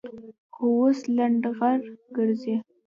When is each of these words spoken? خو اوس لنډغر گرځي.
خو 0.53 0.65
اوس 0.81 0.99
لنډغر 1.15 1.79
گرځي. 2.15 2.55